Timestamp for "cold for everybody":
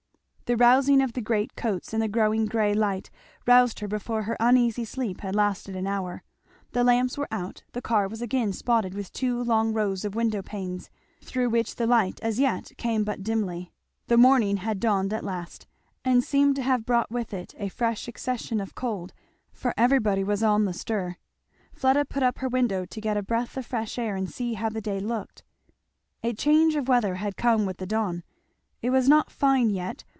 18.75-20.21